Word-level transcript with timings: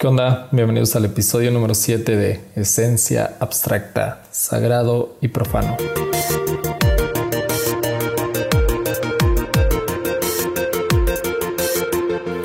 ¿Qué 0.00 0.06
onda? 0.06 0.48
Bienvenidos 0.50 0.96
al 0.96 1.04
episodio 1.04 1.50
número 1.50 1.74
7 1.74 2.16
de 2.16 2.40
Esencia 2.56 3.36
Abstracta, 3.38 4.22
Sagrado 4.30 5.18
y 5.20 5.28
Profano. 5.28 5.76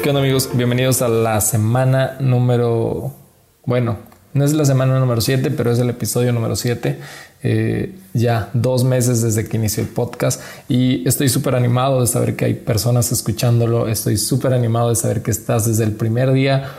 ¿Qué 0.04 0.10
onda 0.10 0.20
amigos? 0.20 0.50
Bienvenidos 0.54 1.02
a 1.02 1.08
la 1.08 1.40
semana 1.40 2.18
número... 2.20 3.14
Bueno, 3.64 4.00
no 4.34 4.44
es 4.44 4.52
la 4.52 4.66
semana 4.66 5.00
número 5.00 5.22
7, 5.22 5.50
pero 5.52 5.72
es 5.72 5.80
el 5.80 5.90
episodio 5.90 6.34
número 6.34 6.58
7. 6.58 7.00
Eh, 7.42 7.96
ya 8.14 8.50
dos 8.52 8.84
meses 8.84 9.22
desde 9.22 9.48
que 9.48 9.56
inició 9.56 9.82
el 9.82 9.88
podcast 9.88 10.42
y 10.68 11.08
estoy 11.08 11.30
súper 11.30 11.56
animado 11.56 12.02
de 12.02 12.08
saber 12.08 12.36
que 12.36 12.44
hay 12.44 12.54
personas 12.56 13.14
escuchándolo. 13.14 13.88
Estoy 13.88 14.18
súper 14.18 14.54
animado 14.54 14.90
de 14.90 14.98
saber 14.98 15.22
que 15.22 15.32
estás 15.32 15.66
desde 15.66 15.86
el 15.86 15.94
primer 15.94 16.34
día 16.34 16.74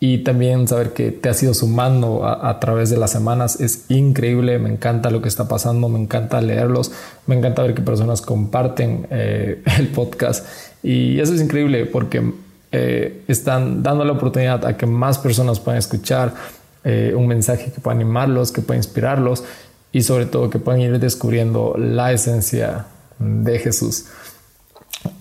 y 0.00 0.18
también 0.18 0.68
saber 0.68 0.92
que 0.92 1.10
te 1.10 1.28
has 1.28 1.42
ido 1.42 1.54
sumando 1.54 2.24
a, 2.24 2.60
través 2.60 2.88
de 2.90 2.96
las 2.96 3.10
semanas 3.10 3.60
es 3.60 3.86
increíble, 3.88 4.58
me 4.60 4.70
encanta 4.70 5.10
lo 5.10 5.20
que 5.20 5.28
está 5.28 5.48
pasando, 5.48 5.88
me 5.88 5.98
encanta 5.98 6.40
leerlos, 6.40 6.92
me 7.26 7.36
encanta 7.36 7.62
ver 7.62 7.74
que 7.74 7.82
personas 7.82 8.22
comparten 8.22 9.08
eh, 9.10 9.60
el 9.78 9.88
podcast 9.88 10.46
y 10.84 11.18
eso 11.18 11.34
es 11.34 11.40
increíble 11.40 11.86
porque 11.86 12.32
eh, 12.70 13.24
están 13.26 13.82
dando 13.82 14.04
la 14.04 14.12
oportunidad 14.12 14.64
a 14.66 14.76
que 14.76 14.86
más 14.86 15.18
personas 15.18 15.58
puedan 15.58 15.78
escuchar 15.78 16.32
eh, 16.84 17.12
un 17.16 17.26
mensaje 17.26 17.72
que 17.72 17.80
pueda 17.80 17.96
animarlos, 17.96 18.52
que 18.52 18.62
pueda 18.62 18.78
inspirarlos 18.78 19.42
y 19.90 20.02
sobre 20.02 20.26
todo 20.26 20.48
que 20.48 20.60
puedan 20.60 20.80
ir 20.80 21.00
descubriendo 21.00 21.74
la 21.76 22.12
esencia 22.12 22.86
de 23.18 23.58
Jesús. 23.58 24.04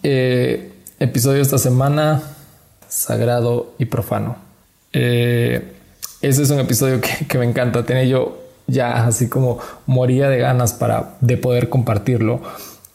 episodio 0.04 1.42
esta 1.42 1.58
semana, 1.58 2.22
sagrado 2.88 3.74
y 3.80 3.86
profano. 3.86 4.47
Eh, 5.00 5.62
ese 6.22 6.42
es 6.42 6.50
un 6.50 6.60
episodio 6.60 7.00
que, 7.00 7.38
me 7.38 7.46
encanta. 7.46 7.86
Tenía 7.86 8.04
yo 8.06 8.40
ya 8.66 9.06
así 9.06 9.30
como 9.30 9.60
moría 9.86 10.28
de 10.28 10.40
ganas 10.40 10.74
para 10.74 11.18
de 11.22 11.38
poder 11.38 11.70
compartirlo. 11.70 12.42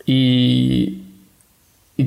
Y, 0.04 0.98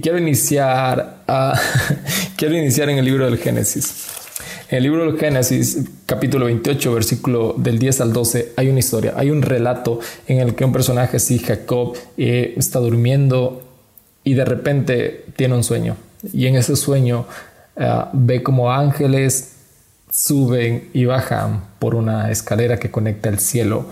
quiero 0.01 0.17
iniciar 0.17 1.23
quiero 2.35 2.57
iniciar 2.57 2.89
en 2.89 2.97
el 2.97 3.05
libro 3.05 3.25
del 3.25 3.37
Génesis. 3.37 4.07
En 4.69 4.77
el 4.77 4.83
libro 4.83 5.05
del 5.05 5.17
Génesis, 5.17 5.85
capítulo 6.05 6.47
28, 6.47 6.93
versículo 6.93 7.55
del 7.57 7.79
10 7.79 8.01
al 8.01 8.11
12, 8.11 8.53
hay 8.57 8.67
una 8.67 8.79
historia, 8.79 9.13
hay 9.15 9.29
un 9.29 9.43
relato 9.43 9.99
en 10.27 10.39
el 10.39 10.55
que 10.55 10.65
un 10.65 10.73
personaje 10.73 11.17
así, 11.17 11.39
Jacob, 11.39 11.95
eh, 12.17 12.55
está 12.57 12.79
durmiendo 12.79 13.63
y 14.25 14.33
de 14.33 14.43
repente 14.43 15.25
tiene 15.37 15.55
un 15.55 15.63
sueño. 15.63 15.95
Y 16.33 16.47
en 16.47 16.57
ese 16.57 16.75
sueño 16.75 17.25
eh, 17.77 18.01
ve 18.11 18.43
como 18.43 18.73
ángeles 18.73 19.54
suben 20.15 20.89
y 20.93 21.05
bajan 21.05 21.65
por 21.79 21.93
una 21.93 22.31
escalera 22.31 22.77
que 22.77 22.89
conecta 22.89 23.29
el 23.29 23.39
cielo 23.39 23.85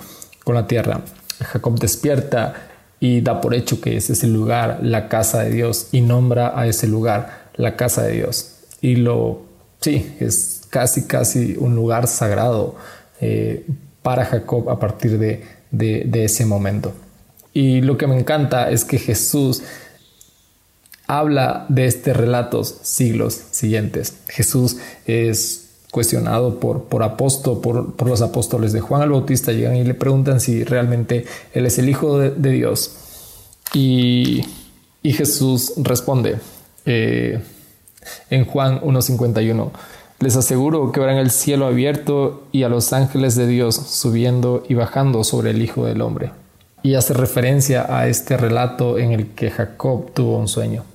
con 0.46 0.56
la 0.56 0.68
tierra. 0.68 1.02
Jacob 1.40 1.78
despierta 1.78 2.54
y 3.00 3.20
da 3.20 3.42
por 3.42 3.54
hecho 3.54 3.82
que 3.82 3.98
ese 3.98 4.14
es 4.14 4.24
el 4.24 4.34
lugar, 4.34 4.80
la 4.82 5.10
casa 5.10 5.44
de 5.44 5.52
Dios, 5.52 5.90
y 5.92 6.00
nombra 6.00 6.58
a 6.58 6.66
ese 6.66 6.88
lugar 6.88 7.50
la 7.56 7.76
casa 7.76 8.04
de 8.04 8.14
Dios. 8.14 8.56
Y 8.80 8.96
lo, 8.96 9.42
sí, 9.82 10.16
es 10.22 10.62
casi, 10.70 11.06
casi 11.06 11.58
un 11.58 11.76
lugar 11.76 12.08
sagrado 12.08 12.76
eh, 13.20 13.68
para 14.02 14.24
Jacob 14.24 14.70
a 14.70 14.80
partir 14.80 15.20
de, 15.20 15.44
de 15.72 16.24
ese 16.24 16.46
momento. 16.46 16.94
Y 17.52 17.82
lo 17.82 17.98
que 17.98 18.08
me 18.08 18.18
encanta 18.18 18.72
es 18.72 18.86
que 18.86 18.98
Jesús 18.98 19.62
habla 21.06 21.66
de 21.68 21.86
este 21.86 22.14
relatos 22.14 22.78
siglos 22.82 23.42
siguientes. 23.52 24.14
Jesús 24.30 24.78
es 25.06 25.63
cuestionado 25.94 26.60
por, 26.60 26.86
por 26.86 27.04
apóstol, 27.04 27.62
por, 27.62 27.94
por, 27.94 28.10
los 28.10 28.24
apóstoles 28.24 28.74
de 28.74 28.82
Juan 28.82 29.04
el 29.04 29.12
Bautista, 29.12 29.52
llegan 29.52 29.76
y 29.76 29.84
le 29.84 29.94
preguntan 29.94 30.42
si 30.42 30.64
realmente 30.64 31.28
él 31.54 31.68
es 31.68 31.78
el 31.78 31.88
Hijo 31.88 32.18
de, 32.18 32.52
Dios. 32.52 32.96
Y, 33.76 34.44
y, 35.04 35.14
Jesús 35.14 35.74
responde 35.78 36.40
eh, 36.88 37.40
en 38.32 38.46
Juan 38.46 38.82
1.51, 38.82 39.70
les 40.20 40.36
aseguro 40.36 40.92
que 40.92 41.00
verán 41.00 41.18
el 41.18 41.30
cielo 41.30 41.68
abierto 41.68 42.48
y 42.52 42.64
a 42.64 42.70
los 42.70 42.92
ángeles 42.92 43.36
de 43.36 43.46
Dios 43.46 43.76
subiendo 43.76 44.64
y 44.68 44.74
bajando 44.74 45.24
sobre 45.24 45.52
el 45.52 45.62
Hijo 45.62 45.86
del 45.86 46.02
Hombre. 46.02 46.32
Y 46.82 46.96
hace 46.96 47.14
referencia 47.14 47.86
a 47.88 48.08
este 48.08 48.36
relato 48.36 48.98
en 48.98 49.12
el 49.12 49.28
que 49.28 49.52
Jacob 49.52 50.12
tuvo 50.12 50.40
un 50.40 50.48
sueño. 50.48 50.86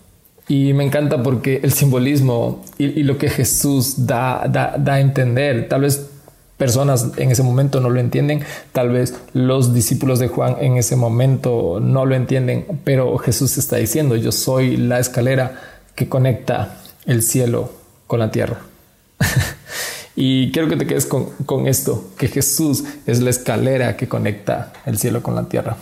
Y 0.48 0.72
me 0.72 0.82
encanta 0.82 1.22
porque 1.22 1.60
el 1.62 1.72
simbolismo 1.72 2.64
y, 2.78 3.02
lo 3.02 3.18
que 3.18 3.28
Jesús 3.28 4.06
da, 4.06 4.46
da, 4.48 4.94
a 4.94 5.00
entender, 5.00 5.68
tal 5.68 5.82
vez 5.82 6.08
personas 6.56 7.10
en 7.18 7.30
ese 7.30 7.42
momento 7.42 7.80
no 7.80 7.90
lo 7.90 8.00
entienden, 8.00 8.42
tal 8.72 8.88
vez 8.88 9.14
los 9.34 9.74
discípulos 9.74 10.18
de 10.18 10.28
Juan 10.28 10.56
en 10.60 10.78
ese 10.78 10.96
momento 10.96 11.80
no 11.80 12.06
lo 12.06 12.14
entienden, 12.14 12.66
pero 12.82 13.18
Jesús 13.18 13.58
está 13.58 13.76
diciendo, 13.76 14.16
yo 14.16 14.32
soy 14.32 14.78
la 14.78 14.98
escalera 14.98 15.60
que 15.94 16.08
conecta 16.08 16.78
el 17.04 17.22
cielo 17.22 17.70
con 18.06 18.18
la 18.18 18.30
tierra. 18.30 18.60
y 20.16 20.50
quiero 20.50 20.68
que 20.68 20.76
te 20.76 20.86
quedes 20.86 21.04
con, 21.04 21.26
con 21.44 21.68
esto, 21.68 22.08
que 22.16 22.28
Jesús 22.28 22.84
es 23.06 23.20
la 23.20 23.28
escalera 23.28 23.98
que 23.98 24.08
conecta 24.08 24.72
el 24.86 24.98
cielo 24.98 25.22
con 25.22 25.34
la 25.34 25.44
tierra. 25.44 25.76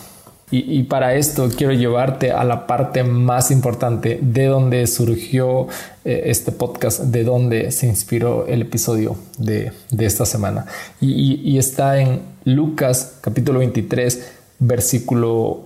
Y, 0.49 0.84
para 0.84 1.17
esto 1.17 1.49
quiero 1.49 1.73
llevarte 1.73 2.31
a 2.31 2.45
la 2.45 2.69
parte 2.69 3.03
más 3.03 3.51
importante 3.51 4.21
de 4.23 4.45
donde 4.45 4.87
surgió 4.87 5.67
eh, 6.05 6.23
este 6.27 6.53
podcast, 6.53 7.01
de 7.01 7.25
donde 7.25 7.73
se 7.73 7.89
inspiró 7.89 8.47
el 8.47 8.62
episodio 8.62 9.17
de, 9.39 9.73
esta 9.99 10.25
semana. 10.25 10.67
Y, 11.01 11.59
está 11.59 12.01
en 12.01 12.21
Lucas 12.45 13.17
capítulo 13.23 13.59
23, 13.59 14.25
versículo 14.61 15.62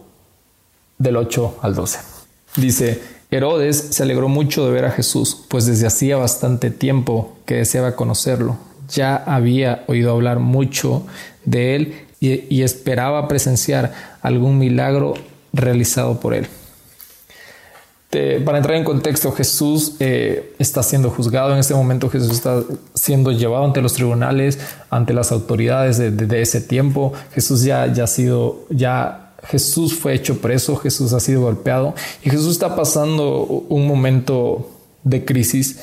del 0.97 1.19
8 1.19 1.59
al 1.61 1.75
12. 1.75 1.99
Dice, 2.57 3.03
Herodes 3.31 3.77
se 3.91 4.03
alegró 4.03 4.29
mucho 4.31 4.65
de 4.65 4.73
ver 4.73 4.87
a 4.87 4.91
Jesús, 4.93 5.45
pues 5.49 5.67
desde 5.67 5.89
hacía 5.89 6.17
bastante 6.17 6.71
tiempo 6.71 7.37
que 7.45 7.57
deseaba 7.57 7.97
conocerlo. 7.97 8.57
Ya 8.89 9.15
había 9.15 9.85
oído 9.89 10.13
hablar 10.13 10.39
mucho 10.39 11.07
de 11.45 11.77
él 11.77 12.07
y, 12.21 12.63
esperaba 12.63 13.27
presenciar 13.29 13.93
algún 14.21 14.59
milagro 14.59 15.15
realizado 15.53 16.21
por 16.21 16.35
él. 16.35 16.47
para 18.45 18.59
entrar 18.59 18.77
en 18.77 18.85
contexto, 18.85 19.33
Jesús 19.33 19.95
eh, 20.01 20.55
está 20.59 20.83
siendo 20.83 21.11
juzgado 21.11 21.53
en 21.53 21.59
este 21.59 21.75
momento, 21.75 22.11
Jesús 22.11 22.33
está 22.33 22.63
siendo 22.95 23.33
llevado 23.33 23.65
ante 23.65 23.81
los 23.81 23.95
tribunales, 23.95 24.59
ante 24.91 25.15
las 25.15 25.33
autoridades 25.33 25.97
de, 25.99 26.43
ese 26.43 26.61
tiempo. 26.61 27.15
Jesús 27.33 27.63
ya, 27.63 27.87
ya 27.87 28.05
ha 28.05 28.07
sido, 28.07 28.67
ya 28.69 29.33
Jesús 29.45 29.95
fue 29.95 30.13
hecho 30.13 30.41
preso, 30.41 30.77
Jesús 30.77 31.15
ha 31.15 31.21
sido 31.21 31.43
golpeado 31.43 31.95
y 32.23 32.31
Jesús 32.31 32.53
está 32.53 32.77
pasando 32.77 33.45
un 33.45 33.87
momento 33.87 34.69
de 35.03 35.25
crisis 35.25 35.81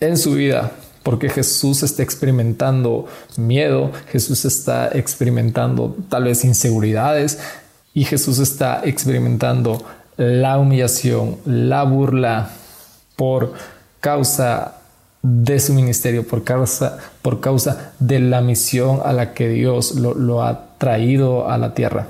en 0.00 0.16
su 0.16 0.32
vida 0.32 0.72
porque 1.08 1.30
Jesús 1.30 1.82
está 1.82 2.02
experimentando 2.02 3.06
miedo, 3.38 3.92
Jesús 4.12 4.44
está 4.44 4.90
experimentando 4.92 5.96
tal 6.10 6.24
vez 6.24 6.44
inseguridades 6.44 7.38
y 7.94 8.04
Jesús 8.04 8.38
está 8.40 8.82
experimentando 8.84 9.82
la 10.18 10.58
humillación, 10.58 11.38
la 11.46 11.84
burla 11.84 12.50
por 13.16 13.54
causa 14.00 14.82
de 15.22 15.58
su 15.60 15.72
ministerio, 15.72 16.28
por 16.28 16.44
causa, 16.44 16.98
por 17.22 17.40
causa 17.40 17.92
de 17.98 18.20
la 18.20 18.42
misión 18.42 19.00
a 19.02 19.14
la 19.14 19.32
que 19.32 19.48
Dios 19.48 19.94
lo, 19.94 20.12
lo 20.12 20.42
ha 20.42 20.76
traído 20.76 21.48
a 21.48 21.56
la 21.56 21.72
tierra. 21.72 22.08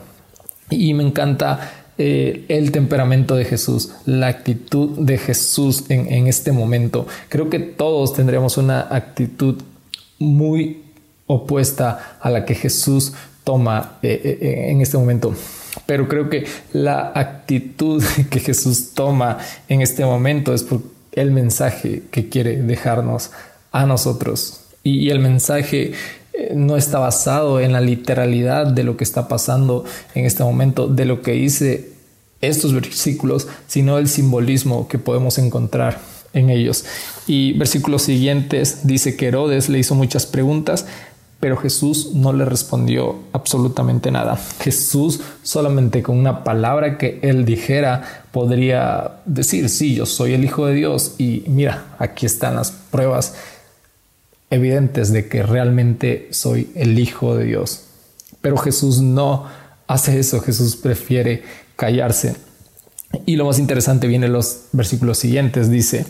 Y 0.70 0.92
me 0.94 1.04
encanta 1.04 1.77
eh, 2.00 2.44
el 2.46 2.70
temperamento 2.70 3.34
de 3.34 3.44
Jesús, 3.44 3.90
la 4.06 4.28
actitud 4.28 4.98
de 4.98 5.18
Jesús 5.18 5.84
en, 5.88 6.28
este 6.28 6.52
momento. 6.52 7.08
Creo 7.28 7.50
que 7.50 7.58
todos 7.58 8.14
tendríamos 8.14 8.56
una 8.56 8.82
actitud 8.88 9.56
muy 10.20 10.84
opuesta 11.26 12.18
a 12.20 12.30
la 12.30 12.44
que 12.44 12.54
Jesús 12.54 13.14
toma 13.42 13.98
eh, 14.02 14.38
eh, 14.40 14.70
en 14.70 14.80
este 14.80 14.96
momento. 14.96 15.34
Pero 15.86 16.08
creo 16.08 16.30
que 16.30 16.46
la 16.72 17.10
actitud 17.14 18.00
que 18.30 18.38
Jesús 18.38 18.92
toma 18.94 19.38
en 19.68 19.82
este 19.82 20.04
momento 20.04 20.54
es 20.54 20.62
por 20.62 20.82
el 21.10 21.32
mensaje 21.32 22.04
que 22.12 22.28
quiere 22.28 22.62
dejarnos 22.62 23.32
a 23.72 23.86
nosotros. 23.86 24.60
Y 24.84 25.10
el 25.10 25.18
mensaje 25.18 25.94
no 26.54 26.76
está 26.76 26.98
basado 26.98 27.60
en 27.60 27.72
la 27.72 27.80
literalidad 27.80 28.66
de 28.66 28.84
lo 28.84 28.96
que 28.96 29.04
está 29.04 29.28
pasando 29.28 29.84
en 30.14 30.24
este 30.24 30.42
momento, 30.44 30.86
de 30.86 31.04
lo 31.04 31.22
que 31.22 31.32
dice 31.32 31.90
estos 32.40 32.72
versículos, 32.72 33.48
sino 33.66 33.98
el 33.98 34.08
simbolismo 34.08 34.88
que 34.88 34.98
podemos 34.98 35.38
encontrar 35.38 35.98
en 36.32 36.50
ellos. 36.50 36.84
Y 37.26 37.54
versículos 37.54 38.02
siguientes 38.02 38.80
dice 38.86 39.16
que 39.16 39.28
Herodes 39.28 39.68
le 39.68 39.78
hizo 39.78 39.94
muchas 39.94 40.26
preguntas, 40.26 40.86
pero 41.40 41.56
Jesús 41.56 42.14
no 42.14 42.32
le 42.32 42.44
respondió 42.44 43.16
absolutamente 43.32 44.10
nada. 44.10 44.38
Jesús 44.60 45.20
solamente 45.42 46.02
con 46.02 46.18
una 46.18 46.42
palabra 46.42 46.98
que 46.98 47.20
él 47.22 47.44
dijera 47.44 48.24
podría 48.32 49.20
decir, 49.24 49.68
sí, 49.68 49.94
yo 49.94 50.04
soy 50.04 50.34
el 50.34 50.44
Hijo 50.44 50.66
de 50.66 50.74
Dios 50.74 51.14
y 51.18 51.44
mira, 51.46 51.96
aquí 51.98 52.26
están 52.26 52.56
las 52.56 52.72
pruebas 52.72 53.34
evidentes 54.50 55.12
de 55.12 55.28
que 55.28 55.42
realmente 55.42 56.28
soy 56.30 56.70
el 56.74 56.98
Hijo 56.98 57.36
de 57.36 57.44
Dios. 57.44 57.84
Pero 58.40 58.56
Jesús 58.56 59.00
no 59.00 59.46
hace 59.86 60.18
eso, 60.18 60.40
Jesús 60.40 60.76
prefiere 60.76 61.42
callarse. 61.76 62.36
Y 63.26 63.36
lo 63.36 63.46
más 63.46 63.58
interesante 63.58 64.06
viene 64.06 64.26
en 64.26 64.32
los 64.32 64.64
versículos 64.72 65.18
siguientes, 65.18 65.70
dice, 65.70 66.06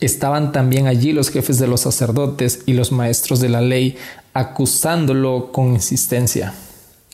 estaban 0.00 0.52
también 0.52 0.86
allí 0.86 1.12
los 1.12 1.30
jefes 1.30 1.58
de 1.58 1.66
los 1.66 1.80
sacerdotes 1.80 2.60
y 2.66 2.74
los 2.74 2.92
maestros 2.92 3.40
de 3.40 3.48
la 3.48 3.60
ley 3.60 3.96
acusándolo 4.34 5.52
con 5.52 5.72
insistencia. 5.72 6.52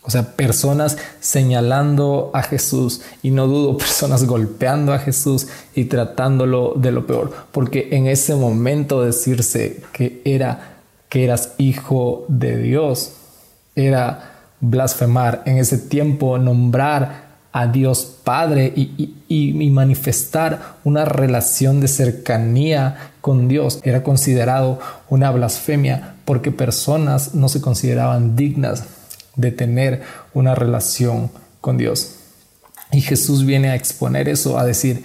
O 0.02 0.10
sea, 0.10 0.34
personas 0.34 0.96
señalando 1.20 2.30
a 2.32 2.42
Jesús 2.42 3.02
y 3.22 3.30
no 3.30 3.46
dudo 3.46 3.76
personas 3.76 4.24
golpeando 4.24 4.94
a 4.94 4.98
Jesús 4.98 5.48
y 5.74 5.84
tratándolo 5.84 6.72
de 6.76 6.90
lo 6.90 7.06
peor, 7.06 7.32
porque 7.52 7.88
en 7.92 8.06
ese 8.06 8.34
momento 8.34 9.02
decirse 9.02 9.82
que 9.92 10.22
era 10.24 10.78
que 11.10 11.24
eras 11.24 11.54
hijo 11.58 12.24
de 12.28 12.56
Dios 12.56 13.12
era 13.74 14.30
blasfemar, 14.60 15.42
en 15.44 15.58
ese 15.58 15.76
tiempo 15.76 16.38
nombrar 16.38 17.30
a 17.52 17.66
Dios 17.66 18.16
Padre 18.22 18.72
y, 18.76 19.16
y, 19.28 19.70
manifestar 19.70 20.76
una 20.84 21.04
relación 21.04 21.80
de 21.80 21.88
cercanía 21.88 23.10
con 23.20 23.48
Dios 23.48 23.80
era 23.82 24.04
considerado 24.04 24.78
una 25.08 25.32
blasfemia 25.32 26.14
porque 26.24 26.52
personas 26.52 27.34
no 27.34 27.48
se 27.48 27.60
consideraban 27.60 28.36
dignas 28.36 28.84
de 29.36 29.52
tener 29.52 30.02
una 30.34 30.54
relación 30.54 31.30
con 31.60 31.78
Dios. 31.78 32.16
Y 32.92 33.00
Jesús 33.00 33.44
viene 33.44 33.70
a 33.70 33.76
exponer 33.76 34.28
eso, 34.28 34.58
a 34.58 34.64
decir, 34.64 35.04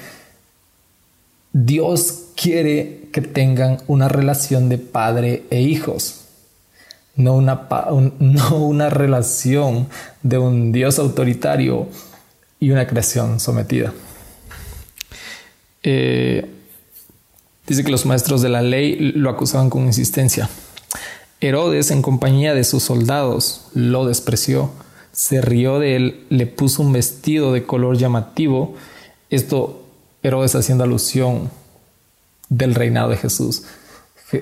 Dios 1.54 2.26
quiere 2.36 3.08
que 3.12 3.22
tengan 3.22 3.78
una 3.88 4.10
relación 4.10 4.68
de 4.68 4.78
padre 4.78 5.44
e 5.50 5.62
hijos, 5.62 6.26
no 7.16 7.36
una, 7.36 7.68
no 8.20 8.58
una 8.58 8.90
relación 8.90 9.88
de 10.24 10.38
un 10.38 10.72
Dios 10.72 11.00
autoritario 11.00 11.88
y 12.60 12.72
una 12.72 12.88
creación 12.88 13.40
sometida. 13.40 13.94
Eh, 15.84 16.50
dice 17.68 17.84
que 17.84 17.92
los 17.92 18.06
maestros 18.06 18.42
de 18.42 18.50
la 18.50 18.62
ley 18.62 19.14
lo 19.16 19.30
acusaban 19.30 19.70
con 19.70 19.86
insistencia. 19.86 20.50
Herodes, 21.42 21.92
en 21.92 22.02
compañía 22.02 22.54
de 22.54 22.64
sus 22.64 22.84
soldados, 22.84 23.68
lo 23.74 24.06
despreció, 24.06 24.72
se 25.12 25.42
rió 25.42 25.80
de 25.80 25.96
él, 25.96 26.26
le 26.30 26.48
puso 26.48 26.82
un 26.82 26.94
vestido 26.94 27.54
de 27.54 27.64
color 27.64 27.98
llamativo. 27.98 28.76
Esto 29.30 29.84
Herodes 30.24 30.56
haciendo 30.56 30.84
alusión 30.84 31.52
del 32.50 32.76
reinado 32.76 33.10
de 33.10 33.18
Jesús. 33.18 33.64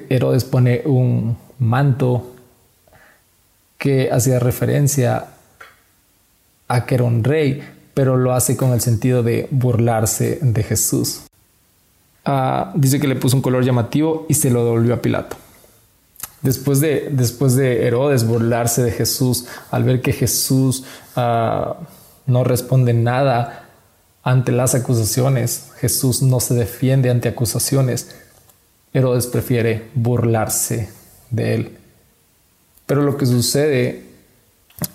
Herodes 0.09 0.45
pone 0.45 0.81
un 0.85 1.37
manto 1.59 2.33
que 3.77 4.09
hacía 4.11 4.39
referencia 4.39 5.27
a 6.67 6.85
que 6.85 6.95
era 6.95 7.03
un 7.03 7.23
rey, 7.23 7.61
pero 7.93 8.15
lo 8.17 8.33
hace 8.33 8.55
con 8.55 8.71
el 8.71 8.81
sentido 8.81 9.23
de 9.23 9.47
burlarse 9.51 10.39
de 10.41 10.63
Jesús. 10.63 11.23
Ah, 12.25 12.71
dice 12.75 12.99
que 12.99 13.07
le 13.07 13.17
puso 13.17 13.35
un 13.35 13.41
color 13.41 13.63
llamativo 13.65 14.25
y 14.29 14.35
se 14.35 14.49
lo 14.49 14.63
devolvió 14.63 14.93
a 14.93 15.01
Pilato. 15.01 15.35
Después 16.43 16.81
de, 16.81 17.07
después 17.09 17.55
de 17.55 17.87
Herodes 17.87 18.27
burlarse 18.27 18.83
de 18.83 18.91
Jesús, 18.91 19.45
al 19.71 19.85
ver 19.85 20.01
que 20.01 20.11
Jesús 20.11 20.83
ah, 21.15 21.77
no 22.25 22.43
responde 22.43 22.93
nada 22.93 23.69
ante 24.23 24.51
las 24.51 24.75
acusaciones, 24.75 25.71
Jesús 25.77 26.21
no 26.21 26.41
se 26.41 26.53
defiende 26.53 27.09
ante 27.09 27.29
acusaciones, 27.29 28.15
Herodes 28.93 29.27
prefiere 29.27 29.89
burlarse 29.95 30.89
de 31.31 31.55
él. 31.55 31.77
Pero 32.85 33.03
lo 33.03 33.17
que 33.17 33.25
sucede 33.25 34.03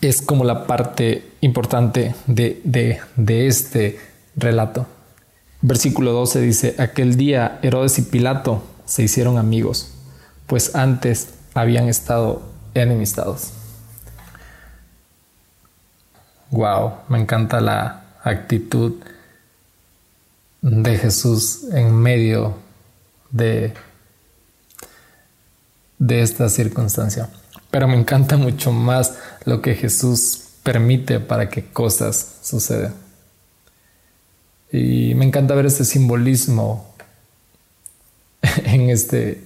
es 0.03 0.21
como 0.21 0.44
la 0.44 0.67
parte 0.67 1.25
importante 1.41 2.15
de, 2.27 2.61
de, 2.65 3.01
de 3.17 3.47
este 3.47 3.99
relato. 4.37 4.87
Versículo 5.62 6.12
12 6.12 6.41
dice, 6.43 6.75
aquel 6.79 7.17
día 7.17 7.59
Herodes 7.62 7.99
y 7.99 8.03
Pilato 8.03 8.62
se 8.85 9.03
hicieron 9.03 9.39
amigos, 9.39 9.93
pues 10.47 10.75
antes 10.75 11.38
habían 11.60 11.88
estado 11.88 12.43
enemistados. 12.75 13.52
Wow, 16.50 16.93
me 17.08 17.19
encanta 17.19 17.60
la 17.60 18.05
actitud 18.22 18.94
de 20.62 20.99
Jesús 20.99 21.64
en 21.72 21.94
medio 21.94 22.56
de, 23.31 23.75
de 25.99 26.22
esta 26.22 26.49
circunstancia. 26.49 27.28
Pero 27.70 27.87
me 27.87 27.99
encanta 27.99 28.37
mucho 28.37 28.72
más 28.72 29.19
lo 29.44 29.60
que 29.60 29.75
Jesús 29.75 30.44
permite 30.62 31.20
para 31.20 31.49
que 31.49 31.64
cosas 31.64 32.38
sucedan. 32.43 32.94
Y 34.70 35.14
me 35.14 35.25
encanta 35.26 35.55
ver 35.55 35.66
ese 35.66 35.84
simbolismo 35.84 36.94
en 38.64 38.90
este 38.90 39.44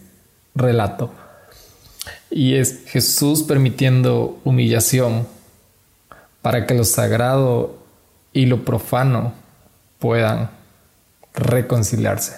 relato. 0.54 1.21
Y 2.34 2.54
es 2.54 2.84
Jesús 2.86 3.42
permitiendo 3.42 4.40
humillación 4.42 5.26
para 6.40 6.66
que 6.66 6.74
lo 6.74 6.84
sagrado 6.84 7.76
y 8.32 8.46
lo 8.46 8.64
profano 8.64 9.34
puedan 9.98 10.50
reconciliarse. 11.34 12.36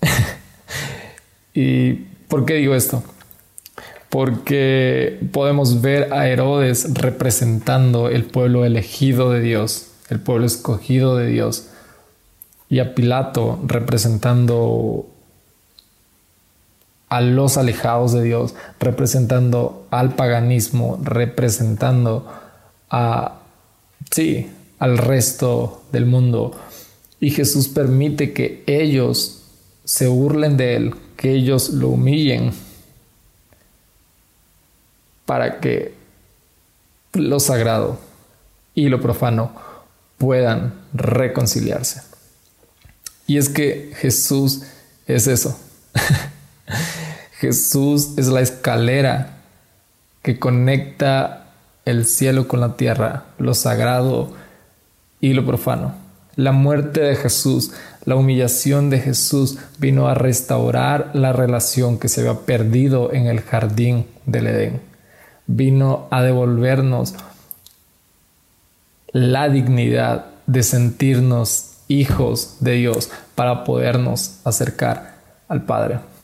¿Y 1.54 1.94
por 2.28 2.44
qué 2.44 2.54
digo 2.54 2.74
esto? 2.74 3.02
Porque 4.10 5.18
podemos 5.32 5.80
ver 5.80 6.12
a 6.12 6.28
Herodes 6.28 6.94
representando 6.94 8.08
el 8.08 8.24
pueblo 8.24 8.64
elegido 8.64 9.30
de 9.30 9.40
Dios, 9.40 9.88
el 10.10 10.20
pueblo 10.20 10.46
escogido 10.46 11.16
de 11.16 11.28
Dios, 11.28 11.68
y 12.68 12.80
a 12.80 12.94
Pilato 12.94 13.58
representando 13.64 15.08
a 17.08 17.20
los 17.20 17.56
alejados 17.56 18.12
de 18.12 18.22
Dios, 18.22 18.54
representando 18.80 19.86
al 19.90 20.14
paganismo, 20.14 20.98
representando 21.02 22.26
a, 22.90 23.40
sí, 24.10 24.50
al 24.78 24.98
resto 24.98 25.84
del 25.92 26.06
mundo. 26.06 26.58
Y 27.20 27.30
Jesús 27.30 27.68
permite 27.68 28.32
que 28.32 28.64
ellos 28.66 29.44
se 29.84 30.08
burlen 30.08 30.56
de 30.56 30.76
Él, 30.76 30.94
que 31.16 31.32
ellos 31.32 31.70
lo 31.70 31.88
humillen, 31.88 32.52
para 35.24 35.60
que 35.60 35.94
lo 37.12 37.40
sagrado 37.40 37.98
y 38.74 38.88
lo 38.88 39.00
profano 39.00 39.52
puedan 40.18 40.74
reconciliarse. 40.92 42.02
Y 43.26 43.38
es 43.38 43.48
que 43.48 43.92
Jesús 43.96 44.62
es 45.06 45.26
eso. 45.26 45.58
Jesús 47.38 48.14
es 48.16 48.28
la 48.28 48.40
escalera 48.40 49.36
que 50.22 50.38
conecta 50.38 51.48
el 51.84 52.06
cielo 52.06 52.48
con 52.48 52.60
la 52.60 52.76
tierra, 52.76 53.24
lo 53.38 53.52
sagrado 53.52 54.32
y 55.20 55.34
lo 55.34 55.44
profano. 55.44 55.94
La 56.34 56.52
muerte 56.52 57.00
de 57.00 57.14
Jesús, 57.14 57.72
la 58.06 58.16
humillación 58.16 58.88
de 58.88 59.00
Jesús 59.00 59.58
vino 59.78 60.08
a 60.08 60.14
restaurar 60.14 61.10
la 61.12 61.32
relación 61.32 61.98
que 61.98 62.08
se 62.08 62.22
había 62.22 62.40
perdido 62.40 63.12
en 63.12 63.26
el 63.26 63.42
jardín 63.42 64.06
del 64.24 64.46
Edén. 64.46 64.80
Vino 65.46 66.08
a 66.10 66.22
devolvernos 66.22 67.14
la 69.12 69.48
dignidad 69.50 70.26
de 70.46 70.62
sentirnos 70.62 71.72
hijos 71.88 72.56
de 72.60 72.72
Dios 72.72 73.10
para 73.34 73.64
podernos 73.64 74.40
acercar 74.44 75.16
al 75.48 75.64
Padre. 75.64 76.15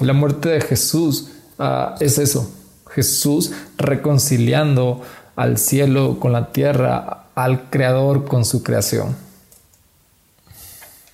La 0.00 0.12
muerte 0.12 0.50
de 0.50 0.60
Jesús 0.60 1.28
ah, 1.58 1.94
es 2.00 2.18
eso, 2.18 2.50
Jesús 2.90 3.52
reconciliando 3.76 5.02
al 5.36 5.58
cielo 5.58 6.18
con 6.18 6.32
la 6.32 6.52
tierra, 6.52 7.26
al 7.34 7.70
Creador 7.70 8.26
con 8.26 8.44
su 8.44 8.62
creación. 8.62 9.16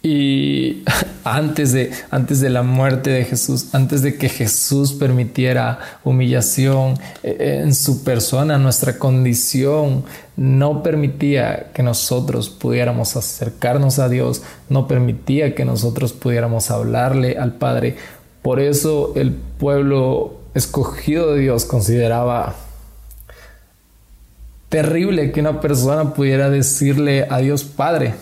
Y 0.02 0.82
antes 1.24 1.72
de, 1.72 1.92
antes 2.10 2.40
de 2.40 2.50
la 2.50 2.62
muerte 2.62 3.10
de 3.10 3.24
Jesús, 3.24 3.72
antes 3.74 4.02
de 4.02 4.16
que 4.16 4.28
Jesús 4.28 4.92
permitiera 4.92 5.78
humillación 6.02 6.94
eh, 7.22 7.60
en 7.62 7.74
su 7.74 8.02
persona, 8.02 8.58
nuestra 8.58 8.98
condición 8.98 10.04
no 10.36 10.82
permitía 10.82 11.70
que 11.72 11.82
nosotros 11.82 12.50
pudiéramos 12.50 13.16
acercarnos 13.16 14.00
a 14.00 14.08
Dios, 14.08 14.42
no 14.68 14.88
permitía 14.88 15.54
que 15.54 15.64
nosotros 15.64 16.12
pudiéramos 16.12 16.70
hablarle 16.70 17.38
al 17.38 17.54
Padre, 17.54 17.96
por 18.42 18.60
eso 18.60 19.12
el 19.14 19.32
pueblo 19.32 20.40
escogido 20.54 21.34
de 21.34 21.40
Dios 21.40 21.64
consideraba 21.64 22.56
terrible 24.68 25.32
que 25.32 25.40
una 25.40 25.60
persona 25.60 26.14
pudiera 26.14 26.50
decirle 26.50 27.26
a 27.28 27.38
Dios 27.38 27.62
Padre, 27.62 28.14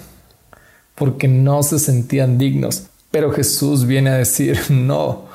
porque 0.97 1.29
no 1.29 1.63
se 1.63 1.79
sentían 1.79 2.39
dignos. 2.39 2.85
Pero 3.11 3.33
Jesús 3.33 3.87
viene 3.87 4.11
a 4.11 4.15
decir, 4.15 4.59
no, 4.69 5.27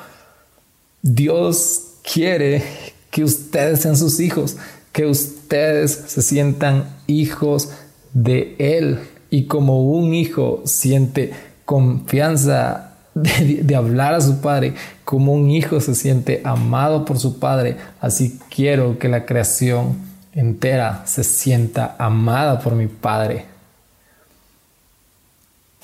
Dios 1.02 1.82
quiere 2.02 2.62
que 3.10 3.24
ustedes 3.24 3.80
sean 3.80 3.96
sus 3.96 4.20
hijos, 4.20 4.56
que 4.92 5.06
ustedes 5.06 6.04
se 6.06 6.22
sientan 6.22 6.96
hijos 7.06 7.70
de 8.12 8.54
Él. 8.58 9.00
Y 9.30 9.46
como 9.46 9.82
un 9.82 10.14
hijo 10.14 10.62
siente 10.66 11.32
confianza 11.64 12.85
de, 13.16 13.74
hablar 13.74 14.12
a 14.12 14.20
su 14.20 14.40
padre, 14.40 14.74
como 15.04 15.32
un 15.32 15.50
hijo 15.50 15.80
se 15.80 15.94
siente 15.94 16.42
amado 16.44 17.06
por 17.06 17.18
su 17.18 17.38
padre, 17.38 17.78
así 18.00 18.38
quiero 18.54 18.98
que 18.98 19.08
la 19.08 19.24
creación 19.24 19.96
entera 20.34 21.02
se 21.06 21.24
sienta 21.24 21.96
amada 21.98 22.60
por 22.60 22.74
mi 22.74 22.88
padre. 22.88 23.46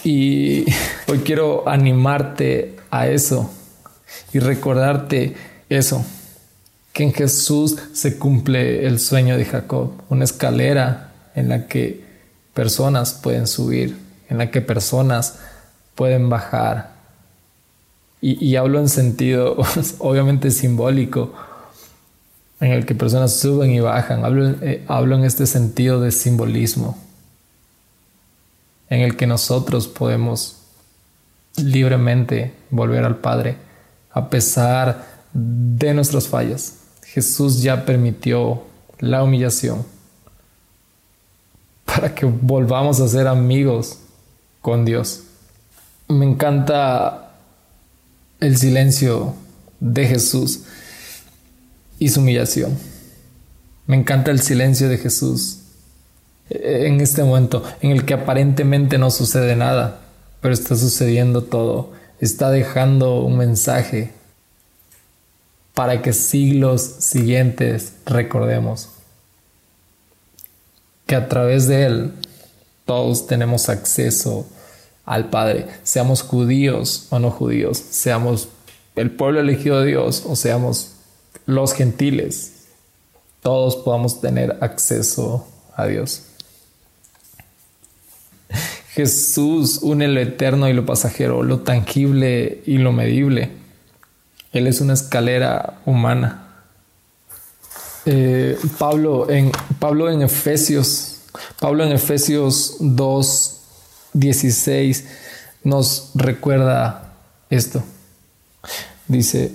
Y 0.05 0.67
hoy 1.09 1.21
quiero 1.25 1.67
animarte 1.67 2.77
a 2.91 3.09
eso 3.09 3.51
y 4.35 4.39
recordarte 4.39 5.35
eso, 5.71 6.05
que 6.93 7.05
en 7.05 7.15
Jesús 7.15 7.79
se 7.95 8.19
cumple 8.19 8.87
el 8.87 8.99
sueño 8.99 9.39
de 9.39 9.47
Jacob, 9.47 9.93
una 10.11 10.25
escalera 10.25 11.13
en 11.35 11.49
la 11.49 11.67
que 11.67 12.05
personas 12.53 13.15
pueden 13.15 13.47
subir, 13.47 13.97
en 14.29 14.37
la 14.37 14.51
que 14.51 14.61
personas 14.61 15.39
pueden 15.95 16.29
bajar. 16.29 16.92
Y, 18.25 18.55
hablo 18.55 18.79
en 18.79 18.89
sentido 18.89 19.57
obviamente 19.99 20.53
simbólico, 20.53 21.33
en 22.61 22.71
el 22.71 22.87
que 22.87 22.95
personas 22.95 23.35
suben 23.35 23.73
y 23.73 23.81
bajan. 23.81 24.25
Hablo, 24.25 24.51
eh, 24.63 24.85
hablo 24.87 25.17
en 25.17 25.25
este 25.25 25.45
sentido 25.45 26.01
de 26.01 26.13
simbolismo, 26.13 26.97
en 28.89 29.01
el 29.01 29.17
que 29.17 29.27
nosotros 29.27 29.89
podemos 29.89 30.59
libremente 31.57 32.55
volver 32.71 33.05
al 33.05 33.17
Padre 33.17 33.57
a 34.13 34.31
pesar 34.31 35.05
de 35.33 35.93
nuestras 35.93 36.29
fallas. 36.29 36.77
Jesús 37.05 37.61
ya 37.61 37.85
permitió 37.85 38.63
la 39.01 39.25
humillación 39.25 39.85
para 41.85 42.15
que 42.15 42.25
volvamos 42.25 43.01
a 43.01 43.09
ser 43.09 43.27
amigos 43.27 43.99
con 44.61 44.85
Dios. 44.85 45.25
Me 46.07 46.25
encanta 46.25 47.32
el 48.43 48.57
silencio 48.57 49.37
de 49.79 50.05
Jesús 50.07 50.65
y 52.01 52.09
su 52.09 52.21
humillación. 52.21 52.77
Me 53.87 53.97
encanta 53.97 54.33
el 54.33 54.41
silencio 54.41 54.89
de 54.89 54.99
Jesús 54.99 55.61
en 56.51 57.01
este 57.01 57.23
momento 57.23 57.63
en 57.81 57.93
el 57.93 58.05
que 58.05 58.15
aparentemente 58.15 58.99
no 58.99 59.13
sucede 59.13 59.55
nada, 59.55 60.01
pero 60.41 60.53
está 60.53 60.77
sucediendo 60.77 61.45
todo. 61.45 61.93
Está 62.19 62.51
dejando 62.51 63.21
un 63.21 63.39
mensaje 63.39 64.11
para 65.75 66.03
que 66.03 66.13
siglos 66.13 66.83
siguientes 66.83 67.93
recordemos 68.07 68.89
que 71.07 71.15
a 71.15 71.29
través 71.29 71.69
de 71.69 71.85
Él 71.87 72.13
todos 72.87 73.29
tenemos 73.29 73.69
acceso 73.69 74.47
al 75.05 75.31
Padre, 75.31 75.67
seamos 75.83 76.23
judíos 76.23 77.07
o 77.11 77.19
no 77.19 77.31
judíos, 77.31 77.79
seamos 77.79 78.49
el 78.95 79.11
pueblo 79.11 79.41
elegido 79.41 79.81
de 79.81 79.89
Dios 79.89 80.25
o 80.27 80.37
seamos 80.37 80.93
los 81.47 81.75
gentiles, 81.75 82.67
todos 83.43 83.77
podamos 83.77 84.21
tener 84.21 84.59
acceso 84.61 85.47
a 85.77 85.87
Dios. 85.87 86.23
Jesús 88.95 89.79
une 89.83 90.07
lo 90.07 90.21
eterno 90.21 90.69
y 90.69 90.75
lo 90.75 90.85
pasajero, 90.85 91.43
lo 91.43 91.61
tangible 91.61 92.63
y 92.67 92.77
lo 92.77 92.93
medible. 92.93 93.51
Él 94.53 94.67
es 94.67 94.83
una 94.83 94.93
escalera 94.93 95.81
humana. 95.87 96.47
Eh, 98.05 98.59
Pablo, 98.79 99.31
en, 99.31 99.51
Pablo 99.79 100.11
en 100.11 100.21
Efesios, 100.21 101.21
Pablo 101.59 101.85
en 101.85 101.93
Efesios 101.93 102.77
2, 102.81 103.52
16 104.13 105.07
nos 105.65 106.11
recuerda 106.15 107.15
esto. 107.51 107.83
Dice, 109.09 109.53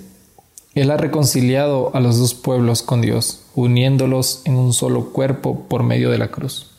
Él 0.75 0.91
ha 0.91 0.97
reconciliado 0.97 1.95
a 1.95 1.99
los 1.99 2.17
dos 2.17 2.33
pueblos 2.33 2.81
con 2.81 3.01
Dios, 3.01 3.43
uniéndolos 3.55 4.41
en 4.45 4.55
un 4.55 4.73
solo 4.73 5.11
cuerpo 5.11 5.67
por 5.67 5.83
medio 5.83 6.11
de 6.11 6.17
la 6.17 6.29
cruz. 6.29 6.71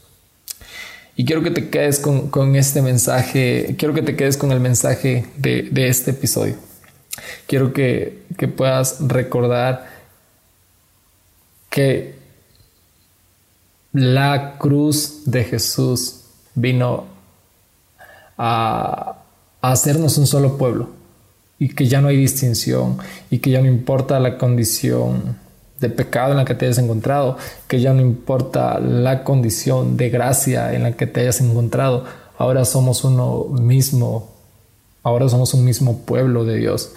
Y 1.17 1.25
quiero 1.25 1.43
que 1.43 1.51
te 1.51 1.69
quedes 1.69 1.99
con, 1.99 2.55
este 2.55 2.81
mensaje, 2.81 3.75
quiero 3.77 3.93
que 3.93 4.03
te 4.03 4.15
quedes 4.15 4.37
con 4.37 4.53
el 4.53 4.61
mensaje 4.61 5.27
de, 5.37 5.63
de 5.63 5.89
este 5.89 6.13
episodio. 6.13 6.55
Quiero 7.49 7.73
que, 7.73 8.23
que 8.37 8.47
puedas 8.47 8.99
recordar 9.01 9.89
que 11.71 12.17
la 13.93 14.59
cruz 14.59 15.23
de 15.25 15.45
Jesús 15.45 16.21
vino 16.55 17.18
a, 18.39 19.17
hacernos 19.61 20.17
un 20.19 20.27
solo 20.29 20.57
pueblo 20.57 20.89
y 21.59 21.75
que 21.75 21.89
ya 21.89 22.01
no 22.01 22.09
hay 22.09 22.17
distinción 22.17 22.99
y 23.29 23.41
que 23.41 23.51
ya 23.51 23.61
no 23.61 23.67
importa 23.67 24.21
la 24.21 24.39
condición 24.39 25.37
de 25.81 25.91
pecado 25.91 26.31
en 26.31 26.39
la 26.39 26.45
que 26.45 26.55
te 26.55 26.67
hayas 26.67 26.79
encontrado, 26.79 27.37
que 27.67 27.81
ya 27.81 27.93
no 27.93 28.01
importa 28.01 28.79
la 28.79 29.25
condición 29.25 29.97
de 29.97 30.11
gracia 30.11 30.73
en 30.75 30.85
la 30.85 30.93
que 30.93 31.07
te 31.07 31.21
hayas 31.21 31.41
encontrado, 31.41 32.05
ahora 32.37 32.65
somos 32.65 33.05
uno 33.05 33.45
mismo, 33.45 34.29
ahora 35.03 35.29
somos 35.29 35.55
un 35.55 35.65
mismo 35.65 35.99
pueblo 35.99 36.45
de 36.45 36.57
Dios. 36.57 36.93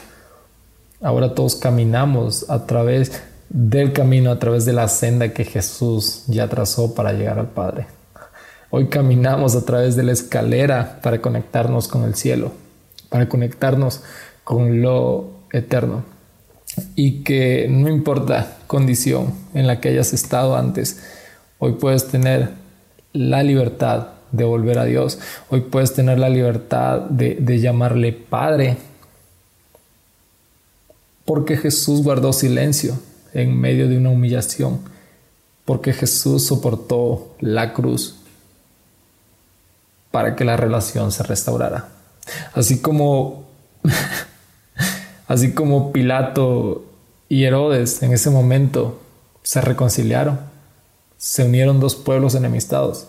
Ahora 1.01 1.33
todos 1.33 1.55
caminamos 1.55 2.48
a 2.50 2.67
través 2.67 3.12
del 3.50 3.91
camino, 3.91 4.31
a 4.31 4.39
través 4.39 4.65
de 4.65 4.74
la 4.74 4.88
senda 4.88 5.33
que 5.33 5.45
Jesús 5.45 6.24
ya 6.27 6.48
trazó 6.48 6.93
para 6.93 7.13
llegar 7.13 7.39
al 7.39 7.50
Padre. 7.50 7.88
Hoy 8.74 8.88
caminamos 8.88 9.58
a 9.58 9.66
través 9.66 9.98
de 9.98 10.04
la 10.04 10.13
escalera 10.13 11.01
para 11.04 11.20
conectarnos 11.22 11.90
con 11.90 12.06
el 12.06 12.16
cielo, 12.16 12.54
para 13.10 13.28
conectarnos 13.28 14.01
con 14.46 14.82
lo 14.82 15.32
eterno. 15.51 16.06
Y 16.96 17.24
que 17.24 17.68
no 17.70 17.90
importa 17.90 18.60
condición 18.68 19.34
en 19.54 19.68
la 19.68 19.82
que 19.82 19.90
hayas 19.90 20.13
estado 20.13 20.56
antes, 20.56 21.04
hoy 21.60 21.74
puedes 21.74 22.08
tener 22.08 22.51
la 23.12 23.44
libertad 23.44 24.08
de 24.32 24.46
volver 24.46 24.80
a 24.80 24.86
Dios. 24.86 25.20
Hoy 25.50 25.60
puedes 25.60 25.94
tener 25.94 26.18
la 26.18 26.30
libertad 26.30 27.01
de, 27.01 27.36
de 27.36 27.60
llamarle 27.60 28.13
Padre. 28.13 28.78
Porque 31.25 31.58
Jesús 31.58 32.04
guardó 32.04 32.32
silencio 32.32 32.98
en 33.34 33.60
medio 33.60 33.90
de 33.90 33.98
una 33.98 34.12
humillación. 34.12 34.80
Porque 35.66 35.92
Jesús 35.92 36.46
soportó 36.48 37.36
la 37.42 37.74
cruz 37.74 38.21
para 40.12 40.36
que 40.36 40.46
la 40.46 40.58
relación 40.58 41.12
se 41.12 41.24
restaurara. 41.24 41.88
Así 42.53 42.82
como, 42.82 43.46
así 45.27 45.53
como 45.53 45.91
Pilato 45.91 46.86
y 47.30 47.46
Herodes 47.46 48.03
en 48.03 48.13
ese 48.13 48.30
momento 48.30 49.01
se 49.44 49.62
reconciliaron, 49.62 50.39
se 51.18 51.46
unieron 51.46 51.80
dos 51.80 51.96
pueblos 51.96 52.36
enemistados. 52.36 53.08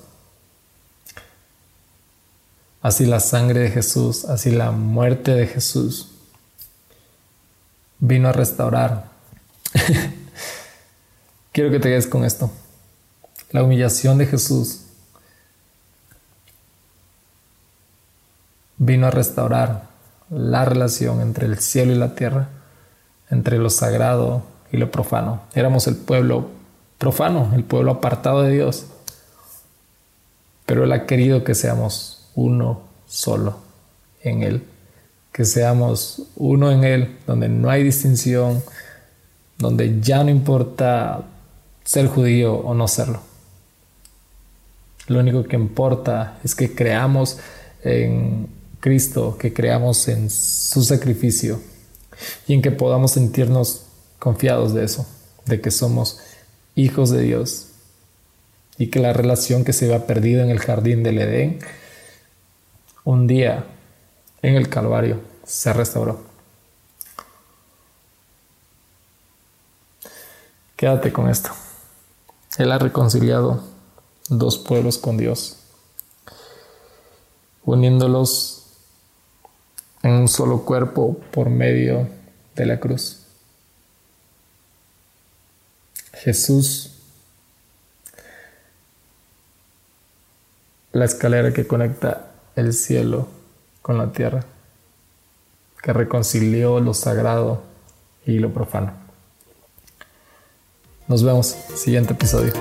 Así 2.80 3.06
la 3.06 3.20
sangre 3.20 3.60
de 3.60 3.70
Jesús, 3.70 4.24
así 4.24 4.50
la 4.50 4.72
muerte 4.72 5.32
de 5.32 5.46
Jesús 5.46 6.08
vino 8.00 8.28
a 8.28 8.32
restaurar. 8.32 9.10
Quiero 11.52 11.70
que 11.70 11.78
te 11.78 11.88
quedes 11.88 12.06
con 12.06 12.24
esto. 12.24 12.50
La 13.50 13.62
humillación 13.62 14.18
de 14.18 14.26
Jesús 14.26 14.81
vino 18.84 19.06
a 19.06 19.10
restaurar 19.12 19.84
la 20.28 20.64
relación 20.64 21.20
entre 21.20 21.46
el 21.46 21.58
cielo 21.58 21.92
y 21.92 21.96
la 21.96 22.16
tierra, 22.16 22.48
entre 23.30 23.58
lo 23.58 23.70
sagrado 23.70 24.42
y 24.72 24.76
lo 24.76 24.90
profano. 24.90 25.42
Éramos 25.54 25.86
el 25.86 25.94
pueblo 25.94 26.48
profano, 26.98 27.52
el 27.54 27.62
pueblo 27.62 27.92
apartado 27.92 28.42
de 28.42 28.50
Dios, 28.50 28.86
pero 30.66 30.82
Él 30.82 30.92
ha 30.92 31.06
querido 31.06 31.44
que 31.44 31.54
seamos 31.54 32.28
uno 32.34 32.80
solo 33.06 33.58
en 34.22 34.42
Él, 34.42 34.64
que 35.30 35.44
seamos 35.44 36.24
uno 36.34 36.72
en 36.72 36.82
Él, 36.82 37.18
donde 37.26 37.48
no 37.48 37.70
hay 37.70 37.84
distinción, 37.84 38.64
donde 39.58 40.00
ya 40.00 40.24
no 40.24 40.30
importa 40.30 41.22
ser 41.84 42.08
judío 42.08 42.54
o 42.54 42.74
no 42.74 42.88
serlo. 42.88 43.20
Lo 45.06 45.20
único 45.20 45.44
que 45.44 45.54
importa 45.54 46.38
es 46.42 46.56
que 46.56 46.74
creamos 46.74 47.38
en 47.84 48.61
Cristo, 48.82 49.38
que 49.38 49.52
creamos 49.52 50.08
en 50.08 50.28
su 50.28 50.82
sacrificio 50.82 51.60
y 52.48 52.54
en 52.54 52.62
que 52.62 52.72
podamos 52.72 53.12
sentirnos 53.12 53.84
confiados 54.18 54.74
de 54.74 54.84
eso, 54.84 55.06
de 55.46 55.60
que 55.60 55.70
somos 55.70 56.18
hijos 56.74 57.10
de 57.10 57.22
Dios 57.22 57.68
y 58.78 58.88
que 58.88 58.98
la 58.98 59.12
relación 59.12 59.64
que 59.64 59.72
se 59.72 59.84
había 59.84 60.08
perdido 60.08 60.42
en 60.42 60.50
el 60.50 60.58
jardín 60.58 61.04
del 61.04 61.20
Edén, 61.20 61.60
un 63.04 63.28
día 63.28 63.66
en 64.42 64.56
el 64.56 64.68
Calvario 64.68 65.20
se 65.44 65.72
restauró. 65.72 66.20
Quédate 70.74 71.12
con 71.12 71.30
esto. 71.30 71.50
Él 72.58 72.72
ha 72.72 72.78
reconciliado 72.78 73.62
dos 74.28 74.58
pueblos 74.58 74.98
con 74.98 75.18
Dios, 75.18 75.58
uniéndolos 77.64 78.61
en 80.02 80.12
un 80.12 80.28
solo 80.28 80.64
cuerpo 80.64 81.18
por 81.30 81.50
medio 81.50 82.08
de 82.54 82.66
la 82.66 82.80
cruz. 82.80 83.18
Jesús, 86.14 86.92
la 90.92 91.04
escalera 91.04 91.52
que 91.52 91.66
conecta 91.66 92.32
el 92.54 92.72
cielo 92.72 93.28
con 93.80 93.98
la 93.98 94.12
tierra, 94.12 94.44
que 95.82 95.92
reconcilió 95.92 96.80
lo 96.80 96.94
sagrado 96.94 97.62
y 98.26 98.38
lo 98.38 98.52
profano. 98.52 98.92
Nos 101.08 101.24
vemos, 101.24 101.56
siguiente 101.74 102.12
episodio. 102.12 102.52